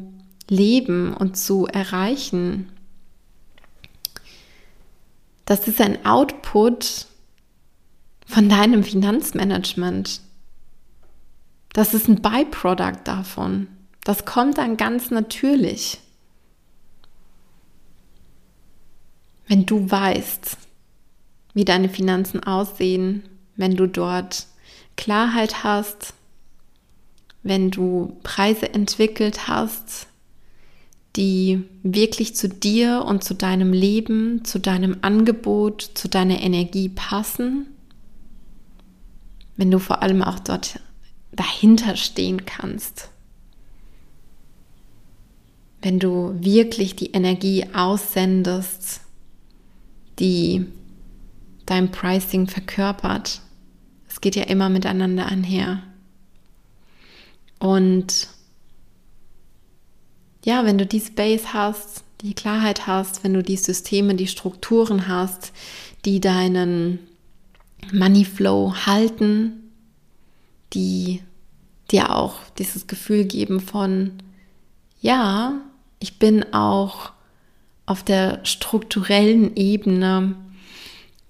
leben 0.50 1.13
und 1.13 1.38
zu 1.38 1.67
erreichen. 1.67 2.70
Das 5.46 5.67
ist 5.67 5.79
ein 5.79 6.06
Output 6.06 7.08
von 8.25 8.50
deinem 8.50 8.84
Finanzmanagement. 8.84 10.22
Das 11.74 11.94
ist 11.94 12.08
ein 12.08 12.22
Byproduct 12.22 13.08
davon. 13.08 13.67
Das 14.03 14.25
kommt 14.25 14.58
dann 14.58 14.77
ganz 14.77 15.12
natürlich. 15.12 16.00
Wenn 19.48 19.66
du 19.66 19.90
weißt, 19.90 20.57
wie 21.53 21.66
deine 21.66 21.90
Finanzen 21.90 22.44
aussehen, 22.44 23.24
wenn 23.55 23.75
du 23.75 23.88
dort 23.88 24.48
Klarheit 24.98 25.64
hast, 25.64 26.14
wenn 27.48 27.72
du 27.72 28.18
Preise 28.24 28.74
entwickelt 28.74 29.48
hast, 29.48 30.07
die 31.16 31.64
wirklich 31.81 32.36
zu 32.36 32.50
dir 32.50 33.05
und 33.07 33.24
zu 33.24 33.33
deinem 33.33 33.74
Leben, 33.74 34.44
zu 34.44 34.60
deinem 34.60 34.98
Angebot, 35.01 35.81
zu 35.81 36.10
deiner 36.10 36.42
Energie 36.42 36.90
passen. 36.90 37.68
Wenn 39.55 39.72
du 39.72 39.79
vor 39.79 40.03
allem 40.03 40.22
auch 40.22 40.40
dort 40.40 40.79
dahinter 41.31 41.96
stehen 41.96 42.46
kannst. 42.46 43.10
Wenn 45.81 46.00
du 46.00 46.36
wirklich 46.40 46.96
die 46.96 47.12
Energie 47.12 47.66
aussendest, 47.74 49.01
die 50.20 50.66
dein 51.66 51.92
Pricing 51.92 52.48
verkörpert. 52.48 53.42
Es 54.10 54.22
geht 54.22 54.36
ja 54.36 54.44
immer 54.44 54.70
miteinander 54.70 55.27
einher. 55.27 55.83
Und 57.59 58.27
ja, 60.46 60.65
wenn 60.65 60.77
du 60.77 60.85
die 60.85 61.00
Space 61.00 61.53
hast, 61.53 62.03
die 62.22 62.33
Klarheit 62.33 62.87
hast, 62.87 63.24
wenn 63.24 63.33
du 63.33 63.43
die 63.43 63.57
Systeme, 63.57 64.15
die 64.15 64.27
Strukturen 64.27 65.07
hast, 65.07 65.51
die 66.05 66.20
deinen 66.20 67.00
Money 67.91 68.25
Flow 68.25 68.74
halten, 68.85 69.72
die 70.74 71.22
dir 71.91 72.15
auch 72.15 72.35
dieses 72.57 72.87
Gefühl 72.87 73.25
geben 73.25 73.59
von, 73.59 74.13
ja, 75.00 75.53
ich 76.00 76.20
bin 76.20 76.53
auch 76.53 77.11
auf 77.85 78.03
der 78.03 78.39
strukturellen 78.43 79.55
Ebene 79.55 80.35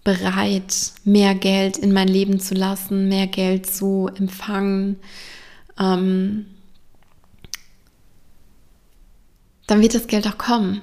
bereit, 0.03 0.93
mehr 1.03 1.35
Geld 1.35 1.77
in 1.77 1.93
mein 1.93 2.07
Leben 2.07 2.39
zu 2.39 2.55
lassen, 2.55 3.09
mehr 3.09 3.27
Geld 3.27 3.67
zu 3.67 4.09
empfangen, 4.15 4.97
ähm, 5.79 6.45
dann 9.67 9.81
wird 9.81 9.95
das 9.95 10.07
Geld 10.07 10.27
auch 10.27 10.37
kommen. 10.37 10.81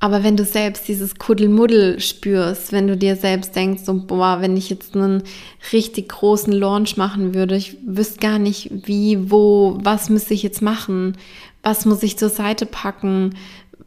Aber 0.00 0.22
wenn 0.22 0.36
du 0.36 0.44
selbst 0.44 0.86
dieses 0.86 1.16
Kuddelmuddel 1.16 1.98
spürst, 1.98 2.70
wenn 2.70 2.86
du 2.86 2.96
dir 2.96 3.16
selbst 3.16 3.56
denkst, 3.56 3.82
so, 3.84 3.94
boah, 3.94 4.40
wenn 4.40 4.56
ich 4.56 4.70
jetzt 4.70 4.94
einen 4.94 5.24
richtig 5.72 6.10
großen 6.10 6.52
Launch 6.52 6.96
machen 6.96 7.34
würde, 7.34 7.56
ich 7.56 7.76
wüsste 7.84 8.20
gar 8.20 8.38
nicht, 8.38 8.70
wie, 8.86 9.30
wo, 9.30 9.78
was 9.82 10.08
müsste 10.08 10.34
ich 10.34 10.44
jetzt 10.44 10.62
machen, 10.62 11.16
was 11.64 11.84
muss 11.84 12.04
ich 12.04 12.16
zur 12.16 12.28
Seite 12.28 12.64
packen, 12.64 13.34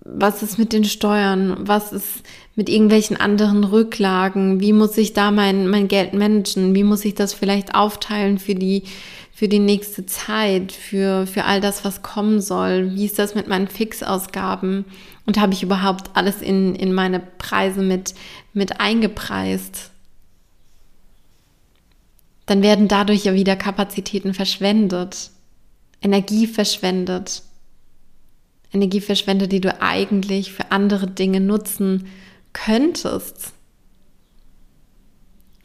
was 0.04 0.44
ist 0.44 0.58
mit 0.58 0.74
den 0.74 0.84
Steuern, 0.84 1.56
was 1.60 1.94
ist 1.94 2.24
mit 2.56 2.68
irgendwelchen 2.68 3.16
anderen 3.16 3.64
Rücklagen, 3.64 4.60
wie 4.60 4.74
muss 4.74 4.98
ich 4.98 5.14
da 5.14 5.32
mein, 5.32 5.70
mein 5.70 5.88
Geld 5.88 6.14
managen, 6.14 6.76
wie 6.76 6.84
muss 6.84 7.06
ich 7.06 7.16
das 7.16 7.34
vielleicht 7.34 7.74
aufteilen 7.74 8.38
für 8.38 8.56
die, 8.56 8.84
für 9.42 9.48
die 9.48 9.58
nächste 9.58 10.06
Zeit, 10.06 10.72
für, 10.72 11.26
für 11.26 11.46
all 11.46 11.62
das, 11.62 11.84
was 11.84 12.04
kommen 12.04 12.42
soll? 12.42 12.94
Wie 12.94 13.06
ist 13.06 13.18
das 13.18 13.34
mit 13.34 13.48
meinen 13.48 13.68
Fixausgaben? 13.68 14.86
Und 15.26 15.40
habe 15.40 15.54
ich 15.54 15.64
überhaupt 15.64 16.12
alles 16.14 16.44
in, 16.44 16.76
in 16.76 16.94
meine 16.94 17.20
Preise 17.20 17.82
mit, 17.82 18.14
mit 18.54 18.80
eingepreist? 18.80 19.90
Dann 22.46 22.62
werden 22.62 22.88
dadurch 22.88 23.24
ja 23.24 23.34
wieder 23.34 23.56
Kapazitäten 23.56 24.36
verschwendet, 24.36 25.32
Energie 26.04 26.46
verschwendet. 26.46 27.42
Energie 28.72 29.02
verschwendet, 29.02 29.52
die 29.52 29.62
du 29.62 29.82
eigentlich 29.82 30.52
für 30.52 30.72
andere 30.72 31.08
Dinge 31.08 31.40
nutzen 31.40 32.06
könntest. 32.54 33.54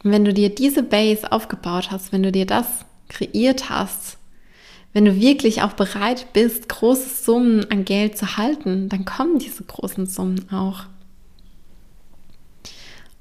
Und 0.03 0.09
wenn 0.13 0.25
du 0.25 0.33
dir 0.33 0.49
diese 0.49 0.81
Base 0.81 1.31
aufgebaut 1.31 1.91
hast, 1.91 2.11
wenn 2.11 2.23
du 2.23 2.31
dir 2.31 2.47
das 2.47 2.87
kreiert 3.09 3.69
hast, 3.69 4.17
wenn 4.93 5.05
du 5.05 5.19
wirklich 5.19 5.61
auch 5.61 5.73
bereit 5.73 6.33
bist, 6.33 6.69
große 6.69 7.23
Summen 7.23 7.69
an 7.69 7.85
Geld 7.85 8.17
zu 8.17 8.37
halten, 8.37 8.89
dann 8.89 9.05
kommen 9.05 9.37
diese 9.37 9.63
großen 9.63 10.07
Summen 10.07 10.51
auch. 10.51 10.85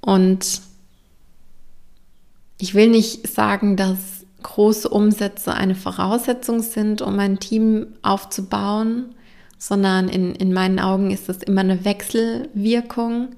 Und 0.01 0.63
ich 2.59 2.75
will 2.75 2.89
nicht 2.89 3.27
sagen, 3.29 3.77
dass 3.77 4.25
große 4.43 4.89
Umsätze 4.89 5.53
eine 5.53 5.75
Voraussetzung 5.75 6.63
sind, 6.63 7.03
um 7.03 7.19
ein 7.19 7.41
Team 7.41 7.89
aufzubauen, 8.03 9.15
sondern 9.59 10.09
in, 10.09 10.35
in 10.35 10.53
meinen 10.53 10.79
Augen 10.79 11.11
ist 11.11 11.29
das 11.29 11.43
immer 11.43 11.63
eine 11.63 11.85
Wechselwirkung. 11.85 13.31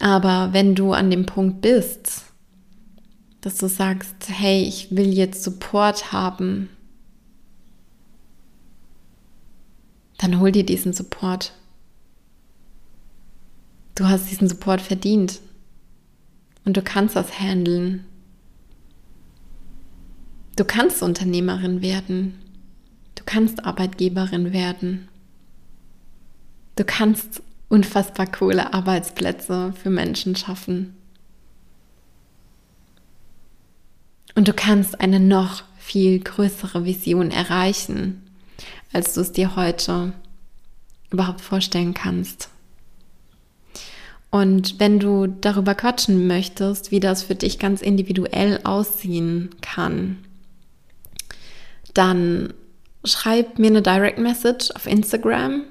Aber 0.00 0.48
wenn 0.52 0.74
du 0.74 0.92
an 0.92 1.10
dem 1.10 1.24
Punkt 1.24 1.60
bist, 1.60 2.24
dass 3.46 3.58
du 3.58 3.68
sagst, 3.68 4.16
hey, 4.26 4.64
ich 4.64 4.88
will 4.90 5.14
jetzt 5.14 5.44
Support 5.44 6.10
haben, 6.10 6.68
dann 10.18 10.40
hol 10.40 10.50
dir 10.50 10.66
diesen 10.66 10.92
Support. 10.92 11.52
Du 13.94 14.08
hast 14.08 14.32
diesen 14.32 14.48
Support 14.48 14.80
verdient 14.80 15.38
und 16.64 16.76
du 16.76 16.82
kannst 16.82 17.14
das 17.14 17.38
handeln. 17.38 18.04
Du 20.56 20.64
kannst 20.64 21.00
Unternehmerin 21.00 21.82
werden. 21.82 22.42
Du 23.14 23.22
kannst 23.24 23.64
Arbeitgeberin 23.64 24.52
werden. 24.52 25.06
Du 26.74 26.82
kannst 26.82 27.44
unfassbar 27.68 28.26
coole 28.26 28.74
Arbeitsplätze 28.74 29.72
für 29.80 29.90
Menschen 29.90 30.34
schaffen. 30.34 30.96
Und 34.36 34.46
du 34.46 34.52
kannst 34.52 35.00
eine 35.00 35.18
noch 35.18 35.64
viel 35.78 36.20
größere 36.20 36.84
Vision 36.84 37.30
erreichen, 37.30 38.22
als 38.92 39.14
du 39.14 39.22
es 39.22 39.32
dir 39.32 39.56
heute 39.56 40.12
überhaupt 41.10 41.40
vorstellen 41.40 41.94
kannst. 41.94 42.50
Und 44.30 44.78
wenn 44.78 44.98
du 44.98 45.26
darüber 45.26 45.74
quatschen 45.74 46.26
möchtest, 46.26 46.90
wie 46.90 47.00
das 47.00 47.22
für 47.22 47.34
dich 47.34 47.58
ganz 47.58 47.80
individuell 47.80 48.60
aussehen 48.64 49.54
kann, 49.62 50.18
dann 51.94 52.52
schreib 53.04 53.58
mir 53.58 53.68
eine 53.68 53.80
Direct 53.80 54.18
Message 54.18 54.70
auf 54.74 54.86
Instagram. 54.86 55.62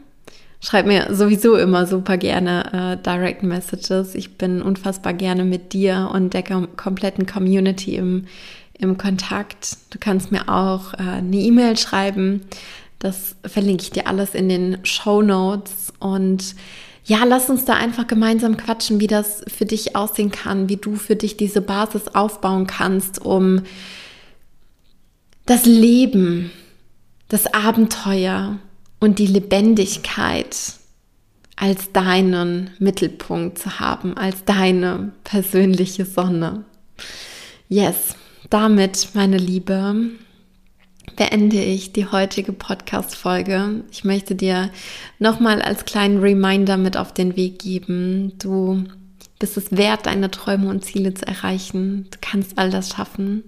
Schreib 0.65 0.87
mir 0.87 1.13
sowieso 1.13 1.57
immer 1.57 1.85
super 1.85 2.17
gerne 2.17 2.97
äh, 2.97 3.03
Direct 3.03 3.43
Messages. 3.43 4.15
Ich 4.15 4.35
bin 4.35 4.63
unfassbar 4.63 5.13
gerne 5.13 5.43
mit 5.43 5.73
dir 5.73 6.09
und 6.11 6.33
der 6.33 6.41
kom 6.41 6.75
kompletten 6.75 7.27
Community 7.27 7.97
im, 7.97 8.25
im 8.73 8.97
Kontakt. 8.97 9.77
Du 9.91 9.99
kannst 9.99 10.31
mir 10.31 10.49
auch 10.49 10.95
äh, 10.95 11.17
eine 11.17 11.35
E-Mail 11.35 11.77
schreiben. 11.77 12.41
Das 12.97 13.35
verlinke 13.45 13.83
ich 13.83 13.91
dir 13.91 14.07
alles 14.07 14.33
in 14.33 14.49
den 14.49 14.83
Show 14.83 15.21
Notes. 15.21 15.93
Und 15.99 16.55
ja, 17.03 17.23
lass 17.25 17.47
uns 17.51 17.65
da 17.65 17.73
einfach 17.75 18.07
gemeinsam 18.07 18.57
quatschen, 18.57 18.99
wie 18.99 19.05
das 19.05 19.43
für 19.47 19.65
dich 19.65 19.95
aussehen 19.95 20.31
kann, 20.31 20.67
wie 20.67 20.77
du 20.77 20.95
für 20.95 21.15
dich 21.15 21.37
diese 21.37 21.61
Basis 21.61 22.15
aufbauen 22.15 22.65
kannst, 22.65 23.23
um 23.23 23.61
das 25.45 25.67
Leben, 25.67 26.49
das 27.27 27.53
Abenteuer 27.53 28.57
und 29.05 29.19
die 29.19 29.27
Lebendigkeit 29.27 30.73
als 31.55 31.91
deinen 31.91 32.71
Mittelpunkt 32.79 33.59
zu 33.59 33.79
haben, 33.79 34.17
als 34.17 34.43
deine 34.45 35.13
persönliche 35.23 36.05
Sonne. 36.05 36.65
Yes, 37.69 38.15
damit, 38.49 39.09
meine 39.13 39.37
Liebe, 39.37 40.09
beende 41.15 41.61
ich 41.61 41.93
die 41.93 42.07
heutige 42.07 42.51
Podcast-Folge. 42.51 43.83
Ich 43.91 44.03
möchte 44.03 44.33
dir 44.33 44.71
nochmal 45.19 45.61
als 45.61 45.85
kleinen 45.85 46.19
Reminder 46.19 46.75
mit 46.75 46.97
auf 46.97 47.13
den 47.13 47.35
Weg 47.35 47.59
geben. 47.59 48.33
Du 48.39 48.85
bist 49.37 49.55
es 49.55 49.71
wert, 49.71 50.07
deine 50.07 50.31
Träume 50.31 50.67
und 50.67 50.83
Ziele 50.83 51.13
zu 51.13 51.27
erreichen. 51.27 52.07
Du 52.09 52.17
kannst 52.21 52.57
all 52.57 52.71
das 52.71 52.89
schaffen. 52.89 53.43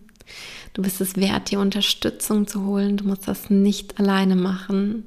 Du 0.74 0.82
bist 0.82 1.02
es 1.02 1.16
wert, 1.16 1.52
dir 1.52 1.60
Unterstützung 1.60 2.48
zu 2.48 2.66
holen. 2.66 2.98
Du 2.98 3.06
musst 3.06 3.28
das 3.28 3.50
nicht 3.50 4.00
alleine 4.00 4.36
machen. 4.36 5.06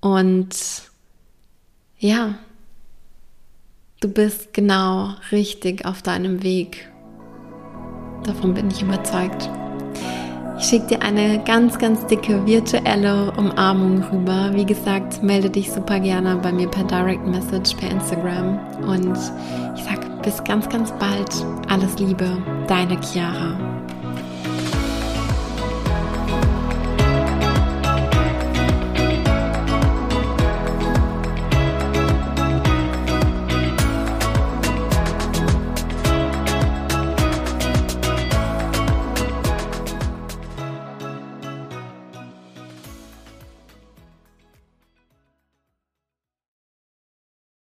Und 0.00 0.54
ja, 1.98 2.34
du 4.00 4.08
bist 4.08 4.52
genau 4.52 5.14
richtig 5.32 5.84
auf 5.84 6.02
deinem 6.02 6.42
Weg. 6.42 6.90
Davon 8.24 8.54
bin 8.54 8.70
ich 8.70 8.82
überzeugt. 8.82 9.48
Ich 10.58 10.66
schicke 10.66 10.86
dir 10.86 11.02
eine 11.02 11.42
ganz, 11.44 11.78
ganz 11.78 12.06
dicke 12.06 12.46
virtuelle 12.46 13.30
Umarmung 13.32 14.02
rüber. 14.04 14.50
Wie 14.54 14.64
gesagt, 14.64 15.22
melde 15.22 15.50
dich 15.50 15.70
super 15.70 16.00
gerne 16.00 16.36
bei 16.36 16.50
mir 16.50 16.68
per 16.68 16.84
Direct 16.84 17.26
Message, 17.26 17.74
per 17.76 17.90
Instagram. 17.90 18.58
Und 18.86 19.18
ich 19.76 19.84
sage 19.84 20.06
bis 20.22 20.42
ganz, 20.44 20.68
ganz 20.68 20.92
bald. 20.98 21.30
Alles 21.68 21.98
Liebe, 21.98 22.38
deine 22.68 22.98
Chiara. 23.02 23.75